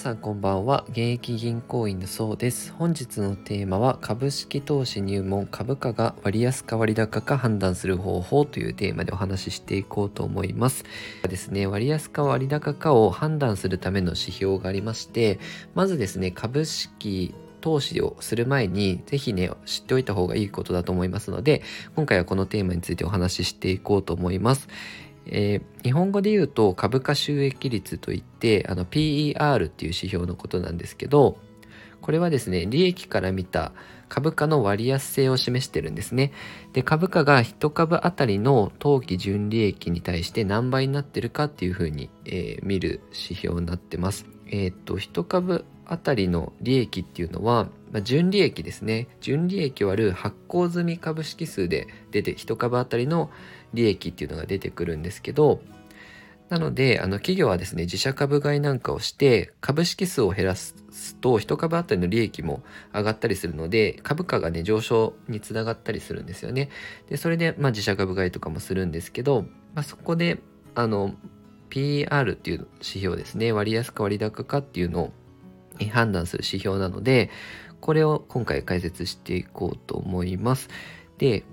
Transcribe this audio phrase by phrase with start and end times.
[0.00, 0.86] さんこんばんは。
[0.88, 2.72] 現役銀行員のそうです。
[2.72, 10.86] 本日のテーマは株式投資入門株価が割安か割高か判断する方法というテーマでお話ししていこうと思います。
[11.28, 15.38] ですね割安か割高かを判断するための指標がありまして
[15.74, 21.60] まずですね株式投資をする前にぜひね知っておいた方がいいことだと思いますので
[21.94, 24.68] 今回はこのテーマについてお話ししていこうと思います。
[25.26, 31.38] えー、日本語で言うと株価収益率といってあの PER っていう指標のことなんですけど
[32.00, 33.72] これはですね利益から見た
[34.08, 36.32] 株価の割安性を示してるんですね。
[36.72, 44.26] で株価が1株当たりの当期純利益に対して何倍になってるかっていうふうに、えー、見る指標になってます。
[44.48, 53.30] えっ、と1株当たりの利益っていうのは、ま、純利益ですね純利益割る発行済み株式数で出て1株当たりの
[53.74, 55.60] 利益っていうのが出てくるんですけど
[56.50, 60.74] なのであの企業はですね自社株買いなんかをして株式数を減らす
[61.20, 66.68] と1株当たりの利益も上がったりするので株価がね上昇につながったりするんですよね。
[67.08, 69.42] でそれで、まあ、自社株買いとかもするんですけど、
[69.74, 70.40] まあ、そこで
[70.74, 71.14] あの
[71.68, 75.12] PR っていう指標ですね割安か割高かっていうのを
[75.92, 77.30] 判断する指標なので
[77.80, 80.68] これを今回解説していこうと思います。
[81.18, 81.44] で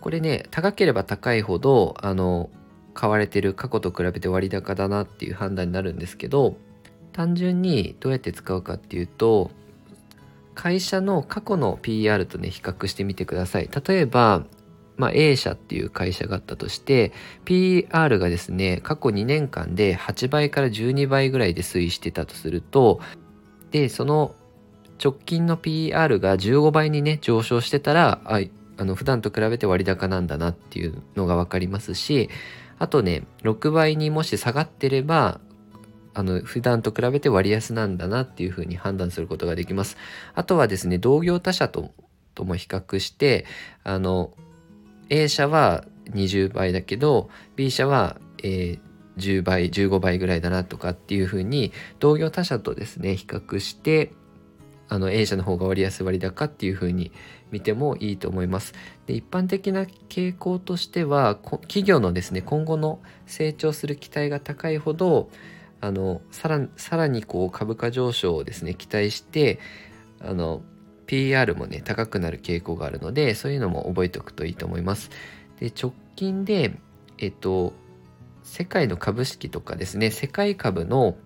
[0.00, 2.50] これね高ければ高いほどあの
[2.94, 6.56] 買われてる過去と比べて割高だなっていう判断になるんですけど
[7.12, 9.50] 単純にどうやって使うかっていうと
[10.54, 14.44] 会社の過去の PR とね比較してみてください例えば、
[14.96, 17.12] まあ、A 社っていう会社があったとして
[17.44, 23.00] PR がですね過去2年間で8倍から12倍ぐらいで推移してたとすると
[23.70, 24.34] でその
[25.02, 28.40] 直近の PR が15倍にね上昇してたらあ
[28.78, 32.28] あの普段と比べて割高なんだなっていうのが分かりますし
[32.78, 35.40] あとね6倍にもし下がってれば
[36.12, 39.98] あの普段と比べて割安なんだなっていうふうに判断することができます。
[40.34, 41.92] あとはですね同業他社と
[42.34, 43.44] とも比較して
[43.84, 44.32] あの
[45.10, 48.80] A 社は20倍だけど B 社は、えー、
[49.18, 54.12] 10倍15倍ぐらいだなとかっていうふうに同業他社とですね比較して
[54.88, 57.12] あの A 社の方が割安割高っていうふうに
[57.50, 58.74] 見てもいいと思います。
[59.06, 65.30] で一般的な傾向としては企業のですね今後の成長する期待が高いほど
[65.80, 69.58] あのさらさらにこう株価上昇をですね期待して
[70.20, 70.62] あの
[71.06, 75.10] PR もね高くなる傾向があるのでそういうのも覚えておくといいと思います。
[75.60, 76.78] で直近で
[77.18, 77.72] えっと
[78.42, 81.16] 世界の株式とかですね世界株の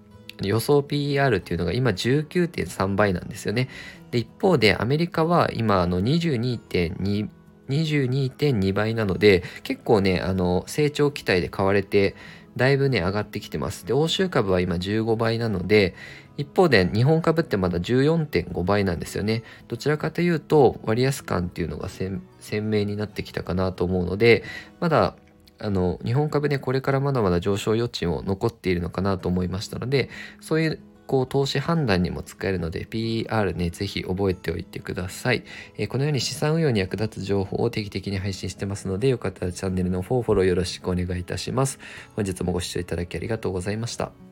[0.49, 3.69] 予想 PER っていうのが今19.3倍なんですよね。
[4.11, 7.29] で、一方でアメリカは今あの22.2
[7.71, 12.17] 22.2倍なので結構ねあの成長期待で買われて
[12.57, 15.95] だいぶね上がってきてますで欧州株は今15倍なので
[16.37, 22.21] 一方で日本株ってまだ14.5倍なんですよねどちらかというと割安感っていうのが鮮
[22.51, 24.43] 明になってきたかなと思うので
[24.81, 25.15] まだ
[25.61, 30.11] あの日本株でこれからまだまだ上昇余地も残っているのかなと思いましたので
[30.41, 35.43] そういうこう投資判断にも使えるので PR ね是非覚えておいてください、
[35.77, 41.81] えー、このように資産運用に役立つ情報を定期的に配信してますのでよかったらチャンネルの方フォローよろしくお願いいたします。
[42.15, 44.30] 本日もご視聴いただきありがとうございました。